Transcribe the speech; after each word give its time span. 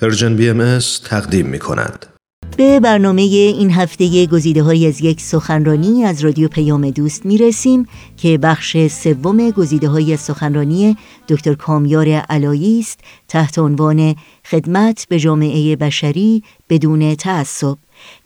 Persian 0.00 0.36
BMS 0.36 0.78
تقدیم 1.04 1.46
می 1.46 1.58
کند. 1.58 2.06
به 2.56 2.80
برنامه 2.80 3.22
این 3.22 3.70
هفته 3.70 4.26
گزیده 4.26 4.62
های 4.62 4.86
از 4.86 5.00
یک 5.00 5.20
سخنرانی 5.20 6.04
از 6.04 6.24
رادیو 6.24 6.48
پیام 6.48 6.90
دوست 6.90 7.26
می 7.26 7.38
رسیم 7.38 7.86
که 8.16 8.38
بخش 8.38 8.86
سوم 8.86 9.50
گزیده 9.50 9.88
های 9.88 10.16
سخنرانی 10.16 10.96
دکتر 11.28 11.54
کامیار 11.54 12.08
علایی 12.08 12.80
است 12.80 13.00
تحت 13.28 13.58
عنوان 13.58 14.14
خدمت 14.50 15.06
به 15.08 15.18
جامعه 15.18 15.76
بشری 15.76 16.42
بدون 16.68 17.14
تعصب 17.14 17.76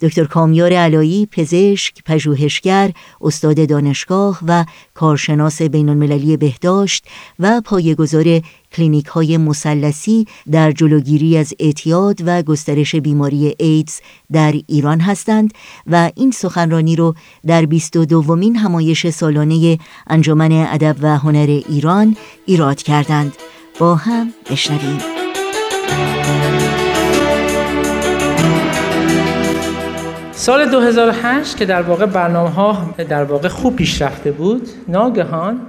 دکتر 0.01 0.25
کامیار 0.25 0.73
علایی 0.73 1.25
پزشک، 1.25 2.03
پژوهشگر، 2.05 2.91
استاد 3.21 3.69
دانشگاه 3.69 4.39
و 4.47 4.65
کارشناس 4.93 5.61
بین 5.61 5.89
المللی 5.89 6.37
بهداشت 6.37 7.05
و 7.39 7.61
پایگزار 7.65 8.41
کلینیک 8.73 9.05
های 9.05 9.37
مسلسی 9.37 10.27
در 10.51 10.71
جلوگیری 10.71 11.37
از 11.37 11.53
اعتیاد 11.59 12.19
و 12.25 12.41
گسترش 12.41 12.95
بیماری 12.95 13.55
ایدز 13.59 13.99
در 14.31 14.53
ایران 14.67 14.99
هستند 14.99 15.53
و 15.87 16.11
این 16.15 16.31
سخنرانی 16.31 16.95
رو 16.95 17.15
در 17.45 17.65
22 17.65 18.05
دومین 18.05 18.55
همایش 18.55 19.09
سالانه 19.09 19.77
انجمن 20.07 20.51
ادب 20.51 20.95
و 21.01 21.17
هنر 21.17 21.61
ایران 21.69 22.17
ایراد 22.45 22.81
کردند. 22.81 23.33
با 23.79 23.95
هم 23.95 24.33
بشنویم. 24.49 24.99
سال 30.35 30.65
2008 30.65 31.57
که 31.57 31.65
در 31.65 31.81
واقع 31.81 32.05
برنامه 32.05 32.49
ها 32.49 32.93
در 33.09 33.23
واقع 33.23 33.47
خوب 33.47 33.75
پیشرفته 33.75 34.31
بود 34.31 34.69
ناگهان 34.87 35.61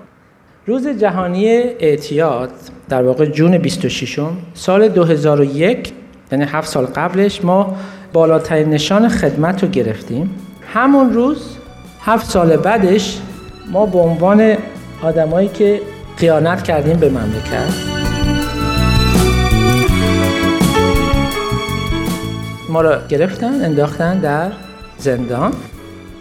روز 0.67 0.89
جهانی 0.89 1.47
اعتیاد 1.79 2.51
در 2.89 3.03
واقع 3.03 3.27
جون 3.27 3.59
26 3.59 4.21
سال 4.55 4.89
2001 4.89 5.93
یعنی 6.33 6.45
هفت 6.45 6.69
سال 6.69 6.87
قبلش 6.87 7.45
ما 7.45 7.77
بالاترین 8.13 8.71
نشان 8.71 9.09
خدمت 9.09 9.63
رو 9.63 9.69
گرفتیم. 9.69 10.31
همون 10.73 11.12
روز 11.12 11.56
هفت 12.01 12.31
سال 12.31 12.56
بعدش 12.56 13.19
ما 13.73 13.87
به 13.87 13.99
عنوان 13.99 14.56
آدمایی 15.03 15.49
که 15.49 15.81
خیانت 16.17 16.62
کردیم 16.62 16.97
به 16.97 17.09
مملکت. 17.09 17.94
ما 22.75 22.80
را 22.80 23.06
گرفتن 23.08 23.64
انداختن 23.64 24.19
در 24.19 24.50
زندان. 24.98 25.53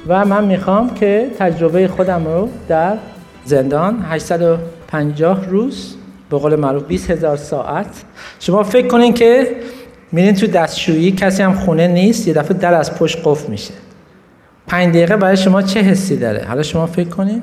و 0.07 0.25
من 0.25 0.45
می‌خوام 0.45 0.93
که 0.93 1.31
تجربه 1.39 1.87
خودم 1.87 2.25
رو 2.25 2.49
در 2.67 2.97
زندان 3.45 4.05
850 4.09 5.45
روز 5.49 5.95
به 6.29 6.37
قول 6.37 6.55
معروف 6.55 6.83
20 6.83 7.11
هزار 7.11 7.37
ساعت. 7.37 8.03
شما 8.39 8.63
فکر 8.63 8.87
کنین 8.87 9.13
که 9.13 9.55
میرین 10.11 10.33
تو 10.33 10.47
دستشویی 10.47 11.11
کسی 11.11 11.43
هم 11.43 11.53
خونه 11.53 11.87
نیست 11.87 12.27
یه 12.27 12.33
دفعه 12.33 12.57
در 12.57 12.73
از 12.73 12.95
پشت 12.95 13.21
قفل 13.23 13.51
میشه. 13.51 13.73
پنج 14.67 14.89
دقیقه 14.89 15.17
برای 15.17 15.37
شما 15.37 15.61
چه 15.61 15.79
حسی 15.79 16.17
داره؟ 16.17 16.45
حالا 16.47 16.63
شما 16.63 16.85
فکر 16.85 17.09
کنین 17.09 17.41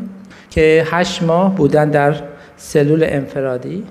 که 0.51 0.87
هشت 0.91 1.23
ماه 1.23 1.55
بودن 1.55 1.91
در 1.91 2.15
سلول 2.57 3.05
انفرادی 3.09 3.85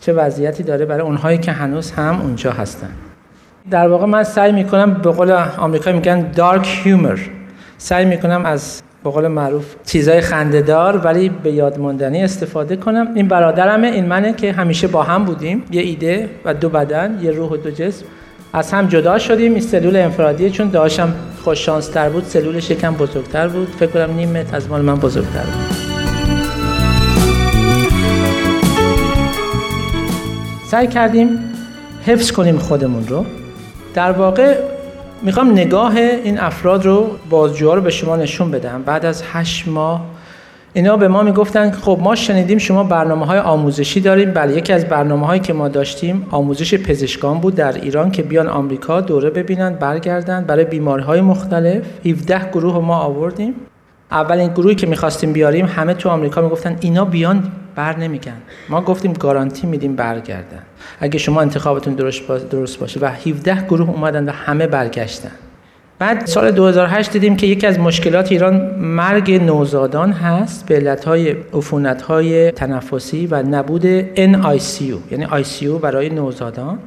چه 0.00 0.12
وضعیتی 0.12 0.62
داره 0.62 0.84
برای 0.84 1.02
اونهایی 1.02 1.38
که 1.38 1.52
هنوز 1.52 1.90
هم 1.90 2.20
اونجا 2.20 2.52
هستن. 2.52 3.07
در 3.70 3.88
واقع 3.88 4.06
من 4.06 4.24
سعی 4.24 4.52
می‌کنم 4.52 4.94
به 4.94 5.10
قول 5.10 5.30
آمریکا 5.58 5.92
میگن 5.92 6.30
دارک 6.30 6.80
هیومر 6.84 7.18
سعی 7.78 8.04
می‌کنم 8.04 8.46
از 8.46 8.82
به 9.04 9.10
قول 9.10 9.28
معروف 9.28 9.74
چیزای 9.86 10.20
خندهدار 10.20 10.96
ولی 10.96 11.28
به 11.28 11.52
یاد 11.52 11.78
ماندنی 11.78 12.24
استفاده 12.24 12.76
کنم. 12.76 13.08
این 13.14 13.28
برادرمه 13.28 13.86
این 13.86 14.06
منه 14.06 14.32
که 14.32 14.52
همیشه 14.52 14.86
با 14.86 15.02
هم 15.02 15.24
بودیم. 15.24 15.64
یه 15.70 15.82
ایده 15.82 16.30
و 16.44 16.54
دو 16.54 16.68
بدن 16.68 17.18
یه 17.22 17.30
روح 17.30 17.50
و 17.50 17.56
دو 17.56 17.70
جسم. 17.70 18.04
از 18.52 18.72
هم 18.72 18.86
جدا 18.86 19.18
شدیم. 19.18 19.52
این 19.52 19.60
سلول 19.60 19.96
انفرادی 19.96 20.50
چون 20.50 20.68
داشتم 20.68 21.14
خوش 21.44 21.58
شانس 21.58 21.88
تر 21.88 22.08
بود. 22.08 22.24
سلولش 22.24 22.70
یکم 22.70 22.94
بزرگتر 22.94 23.48
بود. 23.48 23.68
فکر 23.68 23.90
کنم 23.90 24.16
نیم 24.16 24.30
متر 24.30 24.56
از 24.56 24.68
مال 24.68 24.82
من 24.82 24.96
بزرگتر 24.96 25.42
بود. 25.42 25.76
سعی 30.66 30.86
کردیم 30.86 31.28
حفظ 32.06 32.32
کنیم 32.32 32.58
خودمون 32.58 33.06
رو. 33.08 33.24
در 33.98 34.12
واقع 34.12 34.56
می‌خوام 35.22 35.52
نگاه 35.52 35.96
این 35.96 36.38
افراد 36.38 36.86
رو 36.86 37.10
بازجوها 37.30 37.74
رو 37.74 37.80
به 37.80 37.90
شما 37.90 38.16
نشون 38.16 38.50
بدم. 38.50 38.82
بعد 38.82 39.06
از 39.06 39.22
هشت 39.32 39.68
ماه 39.68 40.06
اینا 40.72 40.96
به 40.96 41.08
ما 41.08 41.22
می‌گفتن 41.22 41.70
خب 41.70 41.98
ما 42.02 42.14
شنیدیم 42.14 42.58
شما 42.58 42.84
برنامه 42.84 43.26
های 43.26 43.38
آموزشی 43.38 44.00
داریم. 44.00 44.30
بله 44.30 44.56
یکی 44.56 44.72
از 44.72 44.84
برنامه 44.84 45.26
هایی 45.26 45.40
که 45.40 45.52
ما 45.52 45.68
داشتیم 45.68 46.26
آموزش 46.30 46.74
پزشکان 46.74 47.38
بود 47.38 47.54
در 47.54 47.72
ایران 47.72 48.10
که 48.10 48.22
بیان 48.22 48.48
آمریکا 48.48 49.00
دوره 49.00 49.30
ببینن 49.30 49.74
برگردن. 49.74 50.44
برای 50.44 50.64
بیماری 50.64 51.02
های 51.02 51.20
مختلف 51.20 51.82
17 52.06 52.50
گروه 52.50 52.78
ما 52.84 52.96
آوردیم. 52.96 53.54
اولین 54.10 54.48
گروهی 54.48 54.74
که 54.74 54.86
می‌خواستیم 54.86 55.32
بیاریم 55.32 55.66
همه 55.66 55.94
تو 55.94 56.08
آمریکا 56.08 56.42
می‌گفتن 56.42 56.76
اینا 56.80 57.04
بیان 57.04 57.42
بر 57.78 57.96
نمیگن. 57.96 58.42
ما 58.68 58.80
گفتیم 58.80 59.12
گارانتی 59.12 59.66
میدیم 59.66 59.96
برگردن. 59.96 60.62
اگه 61.00 61.18
شما 61.18 61.40
انتخابتون 61.40 61.94
درست 62.50 62.78
باشه 62.78 63.00
و 63.00 63.04
17 63.04 63.66
گروه 63.66 63.90
اومدن 63.90 64.28
و 64.28 64.32
همه 64.32 64.66
برگشتن. 64.66 65.30
بعد 65.98 66.26
سال 66.26 66.50
2008 66.50 67.12
دیدیم 67.12 67.36
که 67.36 67.46
یکی 67.46 67.66
از 67.66 67.78
مشکلات 67.78 68.32
ایران 68.32 68.74
مرگ 68.78 69.32
نوزادان 69.32 70.12
هست 70.12 70.66
به 70.66 70.76
علتهای 70.76 71.36
های 72.08 72.50
تنفسی 72.50 73.26
و 73.26 73.42
نبود 73.42 74.14
NICU 74.14 75.12
یعنی 75.12 75.26
ICU 75.26 75.80
برای 75.82 76.10
نوزادان. 76.10 76.78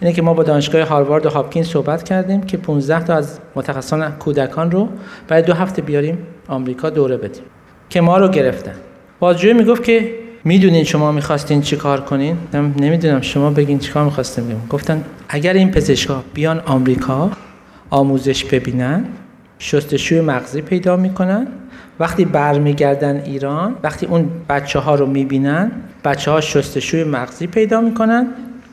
اینه 0.00 0.12
که 0.12 0.22
ما 0.22 0.34
با 0.34 0.42
دانشگاه 0.42 0.82
هاروارد 0.82 1.26
و 1.26 1.30
هاپکینز 1.30 1.66
صحبت 1.66 2.02
کردیم 2.02 2.40
که 2.40 2.56
15 2.56 3.04
تا 3.04 3.14
از 3.14 3.38
متخصصان 3.54 4.10
کودکان 4.10 4.70
رو 4.70 4.88
برای 5.28 5.42
دو 5.42 5.54
هفته 5.54 5.82
بیاریم 5.82 6.18
آمریکا 6.48 6.90
دوره 6.90 7.16
بدیم. 7.16 7.42
که 7.90 8.00
ما 8.00 8.18
رو 8.18 8.28
گرفتن. 8.28 8.74
بازجوی 9.20 9.52
می‌گفت 9.52 9.84
که 9.84 10.14
می‌دونین 10.44 10.84
شما 10.84 11.12
می‌خواستین 11.12 11.62
چی 11.62 11.76
کار 11.76 12.00
کنین؟ 12.00 12.36
نمی‌دونم 12.52 13.20
شما 13.20 13.50
بگین 13.50 13.78
چی 13.78 13.92
کار 13.92 14.04
می‌خواستین 14.04 14.44
بگیم 14.44 14.66
گفتن 14.70 15.04
اگر 15.28 15.52
این 15.52 15.70
پزشکا 15.70 16.24
بیان 16.34 16.60
آمریکا 16.60 17.30
آموزش 17.90 18.44
ببینن 18.44 19.04
شستشوی 19.58 20.20
مغزی 20.20 20.62
پیدا 20.62 20.96
می‌کنن 20.96 21.46
وقتی 22.00 22.24
برمیگردن 22.24 23.16
ایران 23.16 23.74
وقتی 23.82 24.06
اون 24.06 24.30
بچه 24.48 24.78
ها 24.78 24.94
رو 24.94 25.06
می‌بینن 25.06 25.70
بچه 26.04 26.30
ها 26.30 26.40
شستشوی 26.40 27.04
مغزی 27.04 27.46
پیدا 27.46 27.80
می‌کنن 27.80 28.26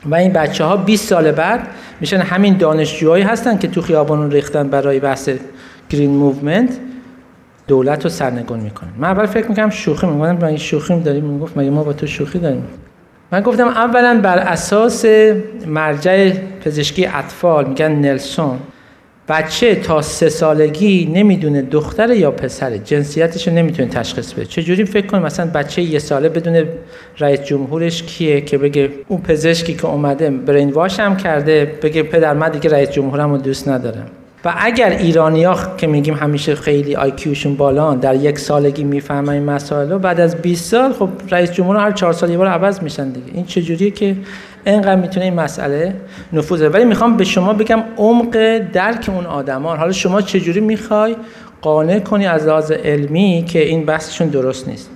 و 0.06 0.14
این 0.14 0.32
بچه 0.32 0.64
ها 0.64 0.76
20 0.76 1.08
سال 1.08 1.32
بعد 1.32 1.66
میشن 2.00 2.16
همین 2.16 2.56
دانشجوهایی 2.56 3.24
هستن 3.24 3.58
که 3.58 3.68
تو 3.68 3.82
خیابان 3.82 4.30
ریختن 4.30 4.68
برای 4.68 5.00
بحث 5.00 5.30
green 5.90 6.10
movement 6.10 6.70
دولت 7.68 8.04
رو 8.04 8.10
سرنگون 8.10 8.60
می‌کنن 8.60 8.90
من 8.98 9.08
اول 9.08 9.26
فکر 9.26 9.48
می‌کنم 9.48 9.70
شوخی 9.70 10.06
میگم 10.06 10.38
من 10.38 10.56
شوخی 10.56 11.00
داریم؟ 11.00 11.24
می‌گفت 11.24 11.56
مگه 11.56 11.70
ما 11.70 11.84
با 11.84 11.92
تو 11.92 12.06
شوخی 12.06 12.38
داریم؟ 12.38 12.64
من 13.32 13.40
گفتم 13.40 13.68
اولا 13.68 14.20
بر 14.22 14.38
اساس 14.38 15.04
مرجع 15.66 16.32
پزشکی 16.64 17.06
اطفال 17.06 17.68
میگن 17.68 17.92
نلسون 17.92 18.58
بچه 19.28 19.74
تا 19.74 20.02
سه 20.02 20.28
سالگی 20.28 21.10
نمی‌دونه 21.14 21.62
دختر 21.62 22.10
یا 22.10 22.30
پسر 22.30 22.76
جنسیتش 22.76 23.48
رو 23.48 23.54
نمی‌تونه 23.54 23.88
تشخیص 23.88 24.32
بده. 24.32 24.44
چجوری 24.44 24.84
فکر 24.84 25.06
کن 25.06 25.18
مثلا 25.18 25.46
بچه 25.46 25.82
یه 25.82 25.98
ساله 25.98 26.28
بدونه 26.28 26.64
رئیس 27.18 27.40
جمهورش 27.40 28.02
کیه 28.02 28.40
که 28.40 28.58
بگه 28.58 28.90
اون 29.08 29.20
پزشکی 29.20 29.74
که 29.74 29.86
اومده 29.86 30.30
brainwash 30.30 31.00
هم 31.00 31.16
کرده 31.16 31.72
بگه 31.82 32.02
پدر 32.02 32.34
من 32.34 32.48
دیگه 32.48 32.70
رئیس 32.70 32.90
جمهورم 32.90 33.30
رو 33.30 33.38
دوست 33.38 33.68
ندارم. 33.68 34.06
و 34.44 34.54
اگر 34.58 34.90
ایرانیا 34.90 35.56
که 35.76 35.86
میگیم 35.86 36.14
همیشه 36.14 36.54
خیلی 36.54 36.96
آیکیوشون 36.96 37.56
بالا 37.56 37.94
در 37.94 38.14
یک 38.14 38.38
سالگی 38.38 38.84
می‌فهمن 38.84 39.32
این 39.32 39.44
مسائل 39.44 39.90
رو 39.90 39.98
بعد 39.98 40.20
از 40.20 40.36
20 40.36 40.64
سال 40.64 40.92
خب 40.92 41.08
رئیس 41.30 41.52
جمهور 41.52 41.76
هر 41.76 41.92
چهار 41.92 42.12
سال 42.12 42.30
یه 42.30 42.38
بار 42.38 42.46
عوض 42.46 42.82
میشن 42.82 43.08
دیگه. 43.08 43.26
این 43.34 43.44
چجوریه 43.46 43.90
که 43.90 44.16
اینقدر 44.66 44.96
می‌تونه 44.96 45.24
این 45.24 45.34
مسئله 45.34 45.94
نفوذ 46.32 46.62
ولی 46.62 46.84
می‌خوام 46.84 47.16
به 47.16 47.24
شما 47.24 47.52
بگم 47.52 47.82
عمق 47.96 48.58
درک 48.58 49.08
اون 49.08 49.26
آدمان 49.26 49.78
حالا 49.78 49.92
شما 49.92 50.20
چجوری 50.20 50.60
می‌خوای 50.60 51.16
قانع 51.62 51.98
کنی 51.98 52.26
از 52.26 52.46
لحاظ 52.46 52.70
علمی 52.70 53.44
که 53.48 53.62
این 53.62 53.84
بحثشون 53.84 54.28
درست 54.28 54.68
نیست؟ 54.68 54.90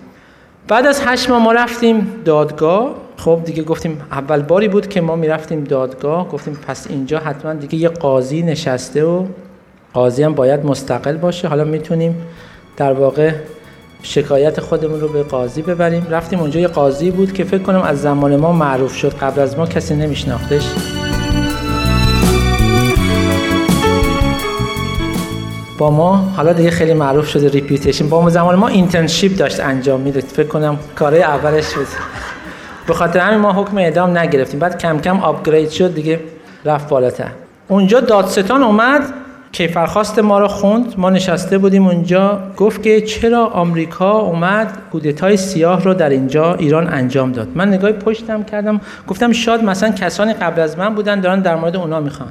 بعد 0.68 0.86
از 0.86 1.02
هشت 1.06 1.30
ماه 1.30 1.42
ما 1.42 1.52
رفتیم 1.52 2.06
دادگاه. 2.24 2.94
خب 3.24 3.40
دیگه 3.44 3.62
گفتیم 3.62 4.00
اول 4.12 4.42
باری 4.42 4.68
بود 4.68 4.88
که 4.88 5.00
ما 5.00 5.16
می‌رفتیم 5.16 5.64
دادگاه 5.64 6.28
گفتیم 6.28 6.58
پس 6.68 6.86
اینجا 6.90 7.18
حتما 7.18 7.54
دیگه 7.54 7.74
یه 7.74 7.88
قاضی 7.88 8.42
نشسته 8.42 9.04
و 9.04 9.26
قاضی 9.94 10.22
هم 10.22 10.34
باید 10.34 10.66
مستقل 10.66 11.16
باشه. 11.16 11.48
حالا 11.48 11.64
می‌تونیم 11.64 12.16
در 12.76 12.92
واقع 12.92 13.32
شکایت 14.02 14.60
خودمون 14.60 15.00
رو 15.00 15.08
به 15.08 15.22
قاضی 15.22 15.62
ببریم. 15.62 16.06
رفتیم 16.10 16.40
اونجا 16.40 16.60
یه 16.60 16.68
قاضی 16.68 17.10
بود 17.10 17.32
که 17.32 17.44
فکر 17.44 17.62
کنم 17.62 17.82
از 17.82 18.02
زمان 18.02 18.36
ما 18.36 18.52
معروف 18.52 18.94
شد. 18.94 19.14
قبل 19.14 19.40
از 19.40 19.58
ما 19.58 19.66
کسی 19.66 19.94
نمیشناختش. 19.94 20.68
با 25.78 25.90
ما 25.90 26.16
حالا 26.16 26.52
دیگه 26.52 26.70
خیلی 26.70 26.94
معروف 26.94 27.28
شده 27.28 27.48
reputation. 27.48 28.08
با 28.08 28.20
ما 28.20 28.30
زمان 28.30 28.54
ما 28.54 28.68
internship 28.68 29.36
داشت 29.36 29.60
انجام 29.60 30.00
میده 30.00 30.20
فکر 30.20 30.48
کنم 30.48 30.78
کاره 30.94 31.18
اولش 31.18 31.74
بود. 31.74 31.86
به 32.86 32.94
خاطر 32.94 33.18
همین 33.18 33.40
ما 33.40 33.52
حکم 33.52 33.78
اعدام 33.78 34.18
نگرفتیم. 34.18 34.60
بعد 34.60 34.78
کم 34.78 34.98
کم 34.98 35.20
upgrade 35.20 35.70
شد 35.70 35.94
دیگه 35.94 36.20
رفت 36.64 36.88
بالاتر. 36.88 37.28
اونجا 37.68 38.00
دادستان 38.00 38.62
اومد 38.62 39.02
کیفرخواست 39.52 40.18
ما 40.18 40.38
رو 40.38 40.48
خوند. 40.48 40.94
ما 40.96 41.10
نشسته 41.10 41.58
بودیم 41.58 41.86
اونجا. 41.86 42.40
گفت 42.56 42.82
که 42.82 43.00
چرا 43.00 43.46
آمریکا 43.46 44.18
اومد 44.18 44.78
کودتای 44.92 45.36
سیاه 45.36 45.84
رو 45.84 45.94
در 45.94 46.08
اینجا 46.08 46.54
ایران 46.54 46.88
انجام 46.88 47.32
داد. 47.32 47.48
من 47.54 47.68
نگاه 47.68 47.92
پشتم 47.92 48.42
کردم. 48.42 48.80
گفتم 49.08 49.32
شاید 49.32 49.64
مثلا 49.64 49.90
کسانی 49.90 50.32
قبل 50.32 50.60
از 50.60 50.78
من 50.78 50.94
بودن 50.94 51.20
دارن 51.20 51.40
در 51.40 51.56
مورد 51.56 51.76
اونا 51.76 52.00
می‌خوان. 52.00 52.28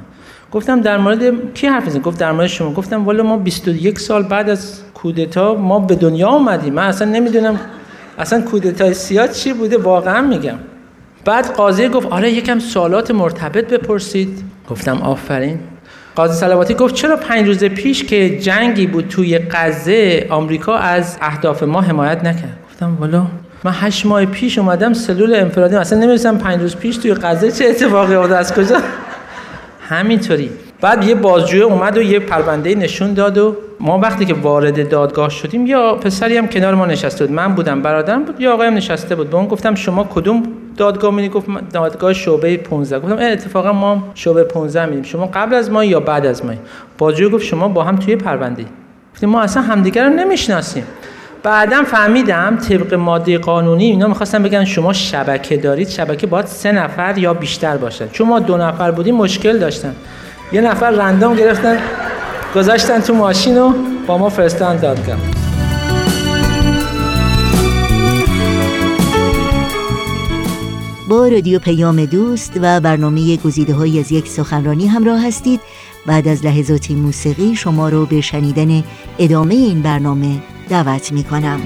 گفتم 0.52 0.80
در 0.80 0.98
مورد 0.98 1.54
کی 1.54 1.66
حرف 1.66 1.84
می‌زنی؟ 1.84 2.02
گفت 2.02 2.20
در 2.20 2.32
مورد 2.32 2.46
شما. 2.46 2.72
گفتم 2.72 3.04
والا 3.04 3.22
ما 3.22 3.36
21 3.36 3.98
سال 3.98 4.22
بعد 4.22 4.50
از 4.50 4.80
کودتا 4.94 5.54
ما 5.54 5.78
به 5.78 5.94
دنیا 5.94 6.28
اومدیم. 6.28 6.74
من 6.74 6.86
اصلا 6.86 7.08
نمی‌دونم 7.08 7.60
اصلا 8.22 8.40
کودتای 8.40 8.94
سیاه 8.94 9.28
چی 9.28 9.52
بوده؟ 9.52 9.78
واقعا 9.78 10.20
میگم. 10.20 10.58
بعد 11.24 11.46
قاضی 11.46 11.88
گفت 11.88 12.06
آره 12.06 12.30
یکم 12.30 12.58
سوالات 12.58 13.10
مرتبط 13.10 13.68
بپرسید. 13.68 14.44
گفتم 14.68 15.02
آفرین. 15.02 15.60
قاضی 16.16 16.40
سلواتی 16.40 16.74
گفت 16.74 16.94
چرا 16.94 17.16
پنج 17.16 17.46
روز 17.46 17.64
پیش 17.64 18.04
که 18.04 18.38
جنگی 18.38 18.86
بود 18.86 19.08
توی 19.08 19.38
غزه 19.38 20.26
آمریکا 20.30 20.76
از 20.76 21.16
اهداف 21.20 21.62
ما 21.62 21.80
حمایت 21.80 22.18
نکرد؟ 22.24 22.58
گفتم 22.70 22.96
والا 23.00 23.26
من 23.64 23.72
هشت 23.74 24.06
ماه 24.06 24.24
پیش 24.24 24.58
اومدم 24.58 24.92
سلول 24.92 25.34
انفرادی 25.34 25.76
اصلا 25.76 25.98
نمی‌دونستم 25.98 26.38
پنج 26.38 26.60
روز 26.60 26.76
پیش 26.76 26.96
توی 26.96 27.14
غزه 27.14 27.50
چه 27.52 27.64
اتفاقی 27.64 28.14
افتاد 28.14 28.32
از 28.32 28.54
کجا؟ 28.54 28.76
همینطوری. 29.88 30.50
بعد 30.82 31.04
یه 31.04 31.14
بازجوی 31.14 31.60
اومد 31.60 31.96
و 31.96 32.02
یه 32.02 32.18
پرونده 32.18 32.74
نشون 32.74 33.14
داد 33.14 33.38
و 33.38 33.56
ما 33.80 33.98
وقتی 33.98 34.24
که 34.24 34.34
وارد 34.34 34.88
دادگاه 34.88 35.30
شدیم 35.30 35.66
یا 35.66 35.94
پسری 35.94 36.36
هم 36.36 36.48
کنار 36.48 36.74
ما 36.74 36.86
نشسته 36.86 37.26
بود 37.26 37.36
من 37.36 37.54
بودم 37.54 37.82
برادرم 37.82 38.24
بود 38.24 38.40
یا 38.40 38.54
آقایم 38.54 38.74
نشسته 38.74 39.14
بود. 39.14 39.30
به 39.30 39.36
اون 39.36 39.46
گفتم 39.46 39.74
شما 39.74 40.04
کدوم 40.04 40.42
دادگاه 40.76 41.14
می‌دید 41.14 41.32
گفت 41.32 41.46
دادگاه 41.72 42.12
شعبه 42.12 42.56
15 42.56 42.98
گفتم 42.98 43.18
اتفاقا 43.20 43.72
ما 43.72 44.02
شعبه 44.14 44.44
15 44.44 44.86
میدیم 44.86 45.02
شما 45.02 45.26
قبل 45.26 45.54
از 45.54 45.70
ما 45.70 45.84
یا 45.84 46.00
بعد 46.00 46.26
از 46.26 46.44
ما؟ 46.44 46.52
بازجوی 46.98 47.28
گفت 47.28 47.44
شما 47.44 47.68
با 47.68 47.84
هم 47.84 47.96
توی 47.96 48.16
پرونده 48.16 48.64
گفتیم 49.14 49.28
ما 49.28 49.42
اصلا 49.42 49.62
همدیگر 49.62 50.04
رو 50.04 50.12
نمی‌شناسیم. 50.12 50.84
بعدا 51.42 51.82
فهمیدم 51.82 52.56
طبق 52.56 52.94
ماده 52.94 53.38
قانونی 53.38 53.84
اینا 53.84 54.08
می‌خواستن 54.08 54.42
بگن 54.42 54.64
شما 54.64 54.92
شبکه 54.92 55.56
دارید. 55.56 55.88
شبکه 55.88 56.26
باید 56.26 56.46
سه 56.46 56.72
نفر 56.72 57.18
یا 57.18 57.34
بیشتر 57.34 57.76
باشن 57.76 58.08
چون 58.08 58.28
ما 58.28 58.38
دو 58.38 58.56
نفر 58.56 58.90
بودیم 58.90 59.14
مشکل 59.14 59.58
داشتن. 59.58 59.94
یه 60.52 60.60
نفر 60.60 60.90
رندوم 60.90 61.34
گرفتن 61.34 61.78
گذاشتن 62.54 63.00
تو 63.00 63.14
ماشین 63.14 63.58
و 63.58 63.72
با 64.06 64.18
ما 64.18 64.28
فرستان 64.28 64.76
دادگاه. 64.76 65.16
با 71.08 71.28
رادیو 71.28 71.58
پیام 71.58 72.04
دوست 72.04 72.52
و 72.62 72.80
برنامه 72.80 73.36
گزیده 73.36 73.74
های 73.74 74.00
از 74.00 74.12
یک 74.12 74.28
سخنرانی 74.28 74.86
همراه 74.86 75.26
هستید. 75.26 75.60
بعد 76.06 76.28
از 76.28 76.44
لحظاتی 76.44 76.94
موسیقی 76.94 77.56
شما 77.56 77.88
رو 77.88 78.06
به 78.06 78.20
شنیدن 78.20 78.84
ادامه 79.18 79.54
این 79.54 79.82
برنامه 79.82 80.42
دعوت 80.68 81.12
می 81.12 81.24
کنم 81.24 81.60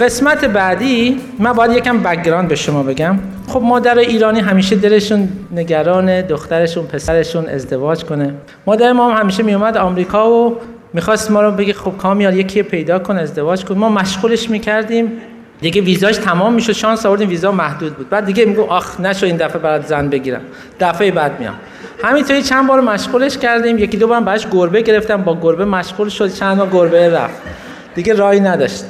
قسمت 0.00 0.44
بعدی 0.44 1.20
من 1.38 1.52
باید 1.52 1.72
یکم 1.72 1.98
بکگراند 1.98 2.48
به 2.48 2.54
شما 2.54 2.82
بگم. 2.82 3.18
خب 3.48 3.60
مادر 3.62 3.98
ایرانی 3.98 4.40
همیشه 4.40 4.76
دلشون 4.76 5.28
نگران 5.52 6.20
دخترشون 6.20 6.86
پسرشون 6.86 7.46
ازدواج 7.46 8.04
کنه. 8.04 8.34
مادر 8.66 8.92
ما 8.92 9.10
هم 9.10 9.20
همیشه 9.20 9.42
میومد 9.42 9.76
آمریکا 9.76 10.30
و 10.30 10.56
می‌خواست 10.92 11.30
ما 11.30 11.42
رو 11.42 11.50
بگه 11.50 11.72
خب 11.72 11.92
کامیار 11.98 12.34
یکی 12.34 12.62
پیدا 12.62 12.98
کن 12.98 13.18
ازدواج 13.18 13.64
کن. 13.64 13.78
ما 13.78 13.88
مشغولش 13.88 14.50
می‌کردیم. 14.50 15.12
دیگه 15.60 15.80
ویزاش 15.80 16.16
تمام 16.16 16.54
می‌شد. 16.54 16.72
شانس 16.72 17.06
آوردیم 17.06 17.28
ویزا 17.28 17.52
محدود 17.52 17.94
بود. 17.94 18.10
بعد 18.10 18.24
دیگه 18.24 18.44
میگو 18.44 18.62
آخ 18.62 19.00
نشو 19.00 19.26
این 19.26 19.36
دفعه 19.36 19.58
برات 19.58 19.86
زن 19.86 20.08
بگیرم. 20.08 20.40
دفعه 20.80 21.10
بعد 21.10 21.40
میام. 21.40 21.54
همینطوری 22.02 22.42
چند 22.42 22.66
بار 22.66 22.80
مشغولش 22.80 23.38
کردیم. 23.38 23.78
یکی 23.78 23.96
دو 23.96 24.06
بار 24.06 24.20
براش 24.20 24.46
گربه 24.50 24.82
گرفتم. 24.82 25.22
با 25.22 25.38
گربه 25.42 25.64
مشغول 25.64 26.08
شد. 26.08 26.34
چند 26.34 26.58
بار 26.58 26.68
گربه 26.72 27.10
رفت. 27.10 27.42
دیگه 27.94 28.14
راهی 28.14 28.40
نداشت. 28.40 28.84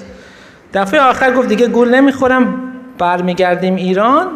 دفعه 0.75 1.01
آخر 1.01 1.35
گفت 1.35 1.49
دیگه 1.49 1.67
گول 1.67 1.95
نمی‌خورم 1.95 2.55
برمیگردیم 2.99 3.75
ایران 3.75 4.27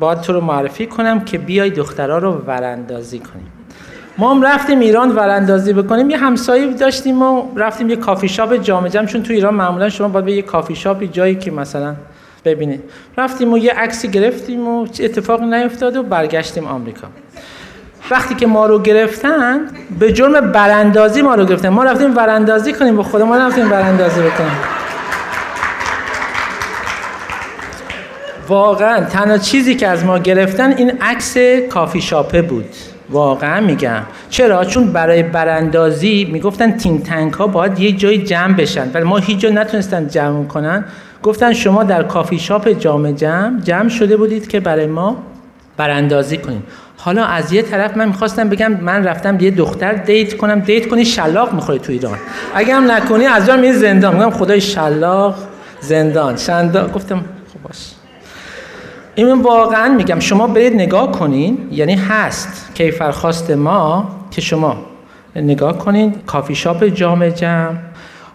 باید 0.00 0.20
تو 0.20 0.32
رو 0.32 0.40
معرفی 0.40 0.86
کنم 0.86 1.20
که 1.20 1.38
بیای 1.38 1.70
دخترها 1.70 2.18
رو 2.18 2.32
وراندازی 2.46 3.18
کنیم. 3.18 3.52
ما 4.18 4.34
هم 4.34 4.42
رفتیم 4.42 4.80
ایران 4.80 5.16
وراندازی 5.16 5.72
بکنیم 5.72 6.10
یه 6.10 6.18
همسایه 6.18 6.72
داشتیم 6.72 7.22
و 7.22 7.42
رفتیم 7.56 7.90
یه 7.90 7.96
کافی 7.96 8.28
شاپ 8.28 8.54
جامعه 8.54 8.90
جمع 8.90 9.06
چون 9.06 9.22
تو 9.22 9.32
ایران 9.32 9.54
معمولا 9.54 9.88
شما 9.88 10.08
باید 10.08 10.24
به 10.24 10.32
یه 10.32 10.42
کافی 10.42 10.74
شاپی 10.74 11.08
جایی 11.08 11.34
که 11.34 11.50
مثلا 11.50 11.94
ببینید 12.44 12.82
رفتیم 13.18 13.52
و 13.52 13.58
یه 13.58 13.72
عکسی 13.72 14.08
گرفتیم 14.08 14.68
و 14.68 14.86
اتفاقی 15.00 15.46
نیفتاد 15.46 15.96
و 15.96 16.02
برگشتیم 16.02 16.66
آمریکا. 16.66 17.08
وقتی 18.10 18.34
که 18.34 18.46
ما 18.46 18.66
رو 18.66 18.78
گرفتن 18.78 19.60
به 19.98 20.12
جرم 20.12 20.52
براندازی 20.52 21.22
ما 21.22 21.34
رو 21.34 21.44
گرفتن. 21.44 21.68
ما 21.68 21.84
رفتیم 21.84 22.16
وراندازی 22.16 22.72
کنیم 22.72 22.96
به 22.96 23.02
خود 23.02 23.22
ما 23.22 23.36
رفتیم 23.36 23.68
براندازی 23.68 24.20
بکنیم. 24.20 24.71
واقعا 28.48 29.04
تنها 29.04 29.38
چیزی 29.38 29.74
که 29.74 29.88
از 29.88 30.04
ما 30.04 30.18
گرفتن 30.18 30.72
این 30.72 30.92
عکس 31.00 31.36
کافی 31.70 32.00
شاپه 32.00 32.42
بود. 32.42 32.64
واقعا 33.10 33.60
میگم. 33.60 34.02
چرا؟ 34.30 34.64
چون 34.64 34.92
برای 34.92 35.22
براندازی 35.22 36.28
می‌گفتن 36.32 36.76
think 36.76 37.02
tank 37.02 37.32
ها 37.32 37.46
باید 37.46 37.80
یه 37.80 37.92
جای 37.92 38.18
جمع 38.18 38.54
بشن. 38.54 38.90
ولی 38.94 39.04
ما 39.04 39.18
هیچ 39.18 39.38
جا 39.38 39.50
نتونستن 39.50 40.08
جمع 40.08 40.44
کنن. 40.44 40.84
گفتن 41.22 41.52
شما 41.52 41.84
در 41.84 42.02
کافی 42.02 42.38
شاپ 42.38 42.68
جامع 42.68 43.12
جمع 43.12 43.60
جمع 43.60 43.88
شده 43.88 44.16
بودید 44.16 44.48
که 44.48 44.60
برای 44.60 44.86
ما 44.86 45.16
براندازی 45.76 46.36
کنیم 46.36 46.62
حالا 46.96 47.24
از 47.24 47.52
یه 47.52 47.62
طرف 47.62 47.96
من 47.96 48.08
می‌خواستم 48.08 48.48
بگم 48.48 48.72
من 48.72 49.04
رفتم 49.04 49.40
یه 49.40 49.50
دختر 49.50 49.92
date 49.92 50.36
کنم. 50.36 50.60
date 50.60 50.88
کنی 50.88 51.04
شلاق 51.04 51.52
می‌خوری 51.52 51.78
تو 51.78 51.92
ایران. 51.92 52.18
اگه 52.54 52.74
هم 52.74 52.90
نکنی 52.90 53.26
از 53.26 53.46
جا 53.46 53.56
میری 53.56 53.72
زندان. 53.72 54.14
میگم 54.14 54.30
خدای 54.30 54.60
شلاق 54.60 55.34
زندان. 55.80 56.36
شندا 56.36 56.88
گفتم 56.88 57.16
خب 57.18 57.62
باش. 57.62 58.01
این 59.14 59.42
واقعا 59.42 59.88
میگم 59.88 60.20
شما 60.20 60.46
برید 60.46 60.74
نگاه 60.74 61.12
کنین 61.12 61.58
یعنی 61.70 61.94
هست 61.94 62.70
کیفرخواست 62.74 63.50
ما 63.50 64.08
که 64.30 64.40
شما 64.40 64.76
نگاه 65.36 65.78
کنین 65.78 66.14
کافی 66.26 66.54
شاپ 66.54 66.84
جامع 66.84 67.30
جمع 67.30 67.74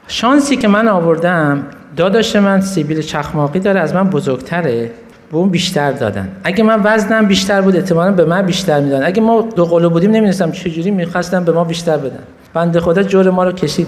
شانسی 0.08 0.56
که 0.56 0.68
من 0.68 0.88
آوردم 0.88 1.66
داداش 1.96 2.36
من 2.36 2.62
سیبیل 2.62 3.02
چخماقی 3.02 3.60
داره 3.60 3.80
از 3.80 3.96
من 3.96 4.10
بزرگتره 4.10 4.92
به 5.32 5.38
اون 5.38 5.50
بیشتر 5.50 5.92
دادن. 5.92 6.32
اگه 6.44 6.64
من 6.64 6.82
وزنم 6.84 7.26
بیشتر 7.26 7.62
بود 7.62 7.76
احتمالا 7.76 8.12
به 8.12 8.26
من 8.26 8.42
بیشتر 8.42 8.80
می‌دادن. 8.80 9.06
اگه 9.06 9.22
ما 9.22 9.42
دو 9.42 9.66
قلو 9.66 9.90
بودیم 9.90 10.12
نمی‌دونستم 10.12 10.52
چجوری 10.52 10.92
می‌خواستم 10.92 11.44
به 11.44 11.52
ما 11.52 11.64
بیشتر 11.64 11.98
بدن. 11.98 12.24
بنده 12.54 12.80
خدا 12.80 13.04
جور 13.04 13.30
ما 13.30 13.44
رو 13.44 13.52
کشید. 13.52 13.88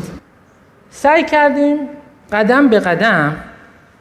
سعی 0.92 1.24
کردیم 1.24 1.78
قدم 2.32 2.68
به 2.68 2.80
قدم 2.80 3.36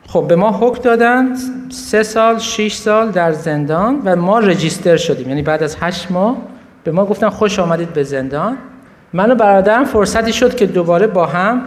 خب 0.09 0.25
به 0.29 0.37
ما 0.37 0.51
حکم 0.51 0.83
دادن 0.83 1.35
سه 1.69 2.03
سال 2.03 2.39
شش 2.39 2.73
سال 2.73 3.11
در 3.11 3.33
زندان 3.33 4.03
و 4.05 4.17
ما 4.17 4.39
رجیستر 4.39 4.97
شدیم. 4.97 5.29
یعنی 5.29 5.43
بعد 5.43 5.63
از 5.63 5.77
هشت 5.81 6.11
ماه 6.11 6.37
به 6.85 6.93
ما 6.93 7.05
گفتن 7.05 7.29
خوش 7.29 7.59
آمدید 7.59 7.93
به 7.93 8.03
زندان. 8.03 8.57
من 9.13 9.31
و 9.31 9.35
برادرم 9.35 9.85
فرصتی 9.85 10.33
شد 10.33 10.57
که 10.57 10.67
دوباره 10.67 11.07
با 11.07 11.27
هم 11.27 11.63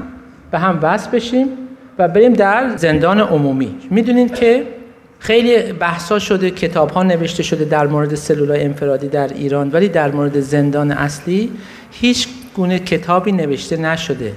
به 0.52 0.60
هم 0.60 0.80
وصل 0.82 1.12
بشیم 1.12 1.48
و 2.00 2.08
بریم 2.08 2.34
در 2.34 2.78
زندان 2.78 3.20
عمومی. 3.20 3.76
می‌دونید 3.90 4.36
که 4.36 4.64
خیلی 5.20 5.74
بحثا 5.74 6.20
شده 6.20 6.52
کتاب 6.52 6.90
ها 6.90 7.04
نوشته 7.04 7.44
شده 7.44 7.66
در 7.66 7.88
مورد 7.88 8.16
سلولای 8.16 8.64
انفرادی 8.64 9.08
در 9.08 9.28
ایران 9.28 9.70
ولی 9.72 9.88
در 9.88 10.12
مورد 10.12 10.40
زندان 10.40 10.92
اصلی 10.92 11.52
هیچ 11.92 12.28
گونه 12.56 12.80
کتابی 12.80 13.32
نوشته 13.32 13.78
نشده. 13.78 14.34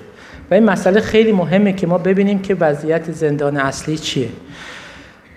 و 0.50 0.54
این 0.54 0.64
مسئله 0.64 1.00
خیلی 1.00 1.32
مهمه 1.32 1.72
که 1.72 1.86
ما 1.86 1.98
ببینیم 1.98 2.38
که 2.38 2.54
وضعیت 2.54 3.12
زندان 3.12 3.56
اصلی 3.56 3.98
چیه. 3.98 4.28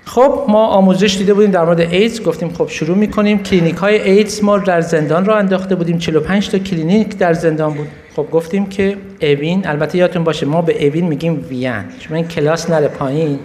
خب 0.05 0.45
ما 0.47 0.67
آموزش 0.67 1.17
دیده 1.17 1.33
بودیم 1.33 1.51
در 1.51 1.65
مورد 1.65 1.79
ایدز. 1.79 2.21
گفتیم 2.23 2.49
خب 2.49 2.67
شروع 2.69 2.97
می‌کنیم. 2.97 3.43
کلینیک 3.43 3.75
های 3.75 4.01
ایدز 4.11 4.43
ما 4.43 4.57
در 4.57 4.81
زندان 4.81 5.25
راه 5.25 5.33
انداخته 5.35 5.75
بودیم. 5.75 5.97
45 5.97 6.49
تا 6.49 6.57
کلینیک 6.57 7.17
در 7.17 7.33
زندان 7.33 7.73
بود. 7.73 7.87
خب 8.15 8.27
گفتیم 8.31 8.65
که 8.65 8.97
اوین 9.21 9.67
البته 9.67 9.97
یادتون 9.97 10.23
باشه 10.23 10.45
ما 10.45 10.61
به 10.61 10.87
اوین 10.87 11.07
میگیم 11.07 11.45
وین 11.49 11.83
شما 11.99 12.17
این 12.17 12.27
کلاس 12.27 12.69
نره 12.69 12.87
پایین. 12.87 13.39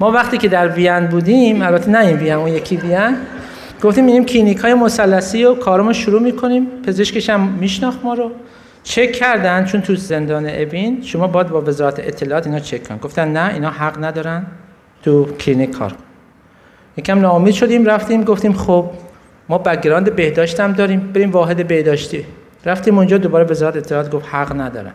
ما 0.00 0.10
وقتی 0.10 0.38
که 0.38 0.48
در 0.48 0.68
وین 0.68 1.06
بودیم 1.06 1.62
البته 1.62 1.90
نه 1.90 1.98
این 1.98 2.16
وین 2.16 2.32
اون 2.32 2.48
یکی 2.48 2.76
وین 2.76 3.16
گفتیم 3.82 4.04
میریم 4.04 4.24
کلینیک 4.24 4.58
های 4.58 4.74
مثلثی 4.74 5.44
و 5.44 5.54
کارمون 5.54 5.92
شروع 5.92 6.22
می‌کنیم. 6.22 6.66
پزشکش 6.86 7.30
هم 7.30 7.40
میشناخت 7.60 8.04
ما 8.04 8.14
رو. 8.14 8.30
چک 8.82 9.12
کردن 9.12 9.64
چون 9.64 9.80
تو 9.80 9.96
زندان 9.96 10.46
اوین 10.46 11.02
شما 11.02 11.26
باید 11.26 11.48
با 11.48 11.60
وزارت 11.60 11.98
اطلاعات 11.98 12.46
اینا 12.46 12.58
چک 12.60 12.88
کن 12.88 12.96
گفتن 12.96 13.28
نه 13.28 13.54
اینا 13.54 13.70
حق 13.70 14.04
ندارن 14.04 14.46
تو 15.02 15.24
کلینیک 15.24 15.70
کار 15.70 15.94
یکم 16.96 17.20
ناامید 17.20 17.54
شدیم 17.54 17.86
رفتیم 17.86 18.24
گفتیم 18.24 18.52
خب 18.52 18.90
ما 19.48 19.58
background 19.58 20.16
بهداشت 20.16 20.60
هم 20.60 20.72
داریم 20.72 21.00
بریم 21.00 21.30
واحد 21.30 21.68
بهداشتی. 21.68 22.24
رفتیم 22.64 22.98
اونجا 22.98 23.18
دوباره 23.18 23.44
وزارت 23.44 23.76
اطلاعات 23.76 24.10
گفت 24.10 24.26
حق 24.28 24.60
ندارم 24.60 24.92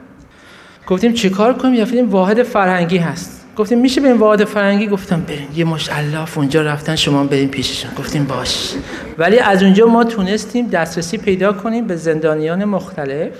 گفتیم 0.87 1.13
چیکار 1.13 1.53
کنیم؟ 1.53 1.81
رفتیم 1.81 2.09
واحد 2.09 2.43
فرهنگی 2.43 2.97
هست. 2.97 3.45
گفتیم 3.57 3.79
میشه 3.79 4.01
این 4.01 4.17
واحد 4.17 4.43
فرهنگی؟ 4.43 4.87
گفتم 4.87 5.21
بریم. 5.21 5.47
یه 5.55 5.65
مشت 5.65 5.89
علاف 5.91 6.37
اونجا 6.37 6.61
رفتن 6.61 6.95
شما 6.95 7.23
بریم 7.23 7.49
پیششون. 7.49 7.91
گفتیم 7.97 8.25
باش. 8.25 8.73
ولی 9.17 9.39
از 9.39 9.63
اونجا 9.63 9.87
ما 9.87 10.03
تونستیم 10.03 10.67
دسترسی 10.67 11.17
پیدا 11.17 11.53
کنیم 11.53 11.87
به 11.87 11.95
زندانیان 11.95 12.65
مختلف. 12.65 13.33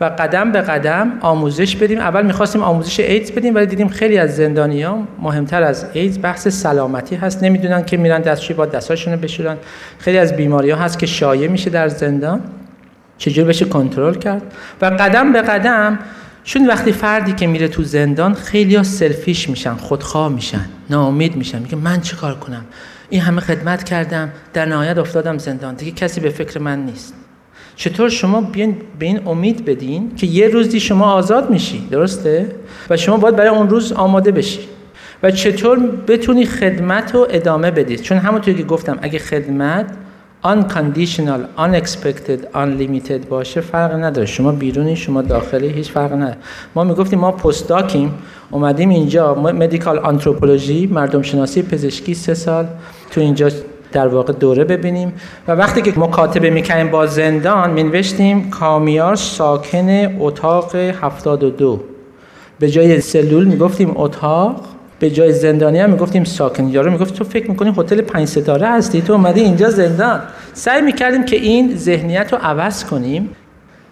و 0.00 0.04
قدم 0.04 0.52
به 0.52 0.60
قدم 0.60 1.12
آموزش 1.20 1.76
بدیم. 1.76 1.98
اول 1.98 2.26
می‌خواستیم 2.26 2.62
آموزش 2.62 3.00
ایدز 3.00 3.32
بدیم 3.32 3.54
ولی 3.54 3.66
دیدیم 3.66 3.88
خیلی 3.88 4.18
از 4.18 4.36
زندانیان 4.36 5.08
مهمتر 5.18 5.62
از 5.62 5.86
ایدز 5.92 6.18
بحث 6.22 6.48
سلامتی 6.48 7.16
هست. 7.16 7.42
نمی‌دونن 7.42 7.84
که 7.84 7.96
میرن 7.96 8.20
دستشوی 8.20 8.54
با 8.54 8.66
دستاشون 8.66 9.16
بشورن. 9.16 9.56
خیلی 9.98 10.18
از 10.18 10.36
بیماری 10.36 10.70
ها 10.70 10.78
هست 10.80 10.98
که 10.98 11.06
شایع 11.06 11.48
میشه 11.48 11.70
در 11.70 11.88
زندان. 11.88 12.40
چجور 13.18 13.44
بشه 13.44 13.64
کنترل 13.64 14.14
کرد؟ 14.14 14.42
و 14.80 14.86
قدم 14.86 15.32
به 15.32 15.42
قدم 15.42 15.98
چون 16.44 16.66
وقتی 16.66 16.92
فردی 16.92 17.32
که 17.32 17.46
میره 17.46 17.68
تو 17.68 17.82
زندان 17.82 18.34
خیلی 18.34 18.76
ها 18.76 18.82
سلفیش 18.82 19.48
میشن 19.48 19.74
خودخواه 19.74 20.32
میشن 20.32 20.64
ناامید 20.90 21.36
میشن. 21.36 21.58
میگه 21.58 21.76
من 21.76 22.00
چه 22.00 22.16
کار 22.16 22.34
کنم؟ 22.34 22.64
این 23.10 23.20
همه 23.20 23.40
خدمت 23.40 23.84
کردم 23.84 24.30
در 24.52 24.64
نهایت 24.64 24.98
افتادم 24.98 25.38
زندان. 25.38 25.74
دیگه 25.74 25.90
کسی 25.90 26.20
به 26.20 26.30
فکر 26.30 26.58
من 26.58 26.84
نیست. 26.84 27.14
چطور 27.80 28.08
شما 28.08 28.40
بیاین 28.40 28.76
به 28.98 29.06
این 29.06 29.20
امید 29.26 29.64
بدین 29.64 30.14
که 30.16 30.26
یه 30.26 30.48
روزی 30.48 30.80
شما 30.80 31.12
آزاد 31.12 31.50
میشی 31.50 31.86
درسته؟ 31.90 32.46
و 32.90 32.96
شما 32.96 33.16
باید 33.16 33.36
برای 33.36 33.48
اون 33.48 33.68
روز 33.68 33.92
آماده 33.92 34.30
بشی. 34.30 34.60
و 35.22 35.30
چطور 35.30 35.78
بتونی 36.08 36.46
خدمت 36.46 37.14
رو 37.14 37.26
ادامه 37.30 37.70
بدید 37.70 38.02
چون 38.02 38.18
همونطور 38.18 38.54
که 38.54 38.62
گفتم 38.62 38.98
اگه 39.02 39.18
خدمت 39.18 39.86
unconditional, 40.44 41.40
unexpected, 41.58 42.40
unlimited 42.54 43.26
باشه 43.28 43.60
فرق 43.60 43.94
نداره. 43.94 44.26
شما 44.26 44.52
بیرونی 44.52 44.96
شما 44.96 45.22
داخلی 45.22 45.68
هیچ 45.68 45.90
فرق 45.90 46.12
نداره. 46.12 46.36
ما 46.74 46.84
می‌گفتیم 46.84 47.18
ما 47.18 47.32
پستاکیم 47.32 48.14
اومدیم 48.50 48.88
اینجا 48.88 49.34
مدیکال 49.34 49.98
آنتروپولوژی 49.98 50.86
مردم 50.86 51.22
شناسی 51.22 51.62
پزشکی 51.62 52.14
سه 52.14 52.34
سال 52.34 52.66
تو 53.10 53.20
اینجا 53.20 53.48
در 53.92 54.08
واقع 54.08 54.32
دوره 54.32 54.64
ببینیم. 54.64 55.12
و 55.48 55.52
وقتی 55.52 55.82
که 55.82 55.92
مکاتبه 55.96 56.50
می‌کنیم 56.50 56.90
با 56.90 57.06
زندان 57.06 57.70
مینوشتیم 57.70 58.50
کامیار 58.50 59.14
ساکن 59.16 60.16
اتاق 60.20 60.74
72 60.74 61.80
به 62.58 62.70
جای 62.70 63.00
سلول 63.00 63.44
می‌گفتیم 63.44 63.92
اتاق 63.96 64.60
به 64.98 65.10
جای 65.10 65.32
زندانی 65.32 65.78
هم 65.78 65.90
می‌گفتیم 65.90 66.24
ساکن. 66.24 66.68
یارو 66.68 66.90
می‌گفت 66.90 67.14
تو 67.14 67.24
فکر 67.24 67.50
می‌کنی 67.50 67.74
هتل 67.78 68.00
پنج 68.00 68.28
ستاره 68.28 68.68
هستی؟ 68.68 69.02
تو 69.02 69.12
اومدی 69.12 69.40
اینجا 69.40 69.70
زندان. 69.70 70.20
سعی 70.52 70.82
می‌کردیم 70.82 71.24
که 71.24 71.36
این 71.36 71.76
ذهنیت 71.76 72.32
رو 72.32 72.38
عوض 72.42 72.84
کنیم. 72.84 73.30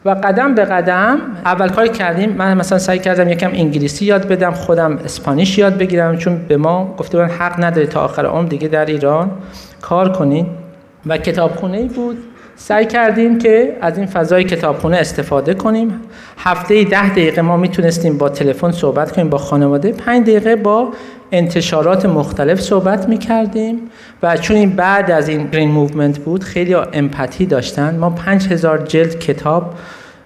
و 0.05 0.11
قدم 0.11 0.55
به 0.55 0.65
قدم 0.65 1.19
اول 1.45 1.69
کاری 1.69 1.89
کردیم. 1.89 2.31
من 2.31 2.57
مثلا 2.57 2.79
سعی 2.79 2.99
کردم 2.99 3.29
یکم 3.29 3.51
انگلیسی 3.53 4.05
یاد 4.05 4.29
بدم 4.29 4.51
خودم 4.51 4.99
Spanish 5.05 5.59
یاد 5.59 5.79
بگیرم. 5.79 6.17
چون 6.17 6.37
به 6.49 6.57
ما 6.57 6.95
گفته 6.99 7.19
بودن 7.19 7.31
حق 7.31 7.65
نداره 7.65 7.87
تا 7.87 8.01
آخر 8.01 8.27
عمر 8.27 8.49
دیگه 8.49 8.69
در 8.69 8.87
ایران. 8.87 9.31
کار 9.81 10.13
کنین 10.13 10.47
و 11.07 11.19
کتابخونه 11.19 11.85
بود. 11.85 12.19
سعی 12.57 12.87
کردیم 12.87 13.39
که 13.39 13.77
از 13.81 13.99
این 13.99 14.07
فضای 14.07 14.45
کتابخونه 14.45 14.97
استفاده 14.97 15.55
کنیم. 15.55 16.01
هفته 16.39 16.85
ده 16.85 17.09
دقیقه 17.11 17.43
ما 17.43 17.57
می‌تونستیم 17.57 18.19
با 18.19 18.29
تلفن 18.29 18.73
صحبت 18.73 19.13
کنیم 19.13 19.29
با 19.29 19.39
خانواده. 19.39 19.93
پنج 19.93 20.23
دقیقه 20.23 20.57
با 20.57 20.89
انتشارات 21.33 22.07
مختلف 22.07 22.61
صحبت 22.61 23.09
می‌کردیم 23.09 23.81
و 24.23 24.37
چون 24.37 24.57
این 24.57 24.71
بعد 24.71 25.11
از 25.11 25.29
این 25.29 25.47
Green 25.47 25.71
Movement 25.71 26.19
بود 26.19 26.45
خیلی 26.45 26.75
empathy 26.75 27.47
داشتن. 27.47 27.99
ما 27.99 28.11
پنج 28.11 28.49
هزار 28.49 28.79
جلد 28.79 29.19
کتاب 29.19 29.75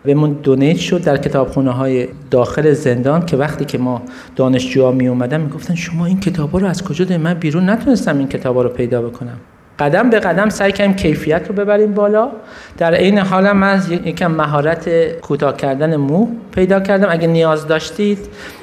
بهمون 0.05 0.33
دونیت 0.33 0.77
شد 0.77 1.05
در 1.05 1.17
کتابخونه 1.17 1.71
های 1.71 2.09
داخل 2.31 2.73
زندان 2.73 3.27
که 3.27 3.37
وقتی 3.37 3.65
که 3.65 3.79
ما 3.79 4.03
دانشجوها 4.37 4.93
می 4.93 5.09
اومدن 5.09 5.41
می‌گفتن 5.41 5.75
شما 5.75 6.07
این 6.07 6.21
کتابا 6.21 6.59
رو 6.59 6.67
از 6.67 6.85
کجا 6.85 7.05
دارید 7.05 7.25
من 7.25 7.35
بیرون 7.35 7.71
نتونستم 7.71 8.19
این 8.19 8.29
کتابا 8.29 8.63
رو 8.63 8.69
پیدا 8.69 9.03
بکنم. 9.03 9.37
قدم 9.79 10.11
به 10.11 10.21
قدم 10.21 10.49
سعی 10.49 10.73
کنیم 10.73 10.95
کیفیت 10.95 11.49
رو 11.49 11.55
ببریم 11.55 11.95
بالا. 11.95 12.31
در 12.79 12.95
این 12.95 13.19
حال 13.19 13.53
من 13.53 13.83
یکم 14.05 14.31
مهارت 14.31 14.89
کوتاه 15.21 15.57
کردن 15.57 15.97
مو 15.97 16.29
پیدا 16.55 16.81
کردم. 16.81 17.09
اگه 17.11 17.27
نیاز 17.27 17.67
داشتید 17.67 18.19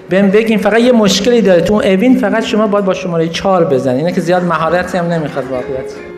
بهم 0.09 0.29
بگین 0.29 0.57
فقط 0.57 0.79
یه 0.79 0.91
مشکلی 0.91 1.41
داره. 1.41 1.61
تو 1.61 1.73
اوین 1.73 2.17
فقط 2.17 2.43
شما 2.43 2.67
باید 2.67 2.85
با 2.85 2.93
شماره 2.93 3.27
4 3.27 3.65
بزنید 3.65 3.97
اینه 3.97 4.11
که 4.11 4.21
زیاد 4.21 4.43
مهارتی 4.43 4.97
هم 4.97 5.05
نمی‌خواد 5.05 5.45
واقعیت. 5.51 6.08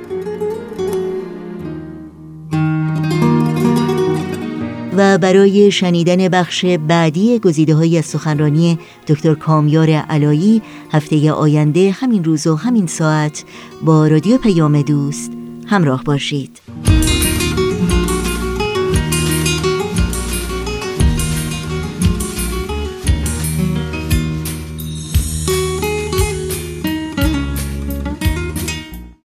و 4.98 5.18
برای 5.18 5.72
شنیدن 5.72 6.28
بخش 6.28 6.66
بعدی 6.66 7.40
گزیده 7.40 7.76
های 7.76 7.98
از 7.98 8.06
سخنرانی 8.06 8.80
دکتر 9.08 9.34
کامیار 9.34 9.90
علایی 9.90 10.62
هفته 10.92 11.32
آینده 11.32 11.92
همین 11.92 12.24
روز 12.24 12.48
و 12.48 12.56
همین 12.56 12.88
ساعت 12.88 13.44
با 13.82 14.08
رادیو 14.08 14.38
پیام 14.38 14.82
دوست 14.82 15.32
همراه 15.68 16.04
باشید. 16.04 16.62